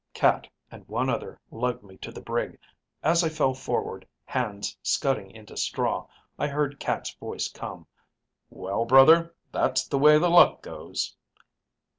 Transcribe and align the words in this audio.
"Cat 0.15 0.47
and 0.71 0.87
one 0.87 1.11
other 1.11 1.39
lugged 1.51 1.83
me 1.83 1.95
to 1.97 2.11
the 2.11 2.23
brig. 2.23 2.57
As 3.03 3.23
I 3.23 3.29
fell 3.29 3.53
forward, 3.53 4.07
hands 4.25 4.75
scudding 4.81 5.29
into 5.29 5.55
straw, 5.55 6.07
I 6.39 6.47
heard 6.47 6.79
Cat's 6.79 7.13
voice 7.13 7.47
come, 7.47 7.85
'Well, 8.49 8.85
brother, 8.85 9.35
that's 9.51 9.87
the 9.87 9.99
way 9.99 10.17
the 10.17 10.27
luck 10.31 10.63
goes.' 10.63 11.15